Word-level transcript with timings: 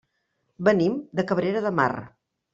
Venim 0.69 0.95
de 1.21 1.27
Cabrera 1.33 1.63
de 1.69 1.75
Mar. 1.83 1.91